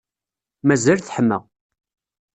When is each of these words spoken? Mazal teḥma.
Mazal 0.67 0.99
teḥma. 1.01 1.39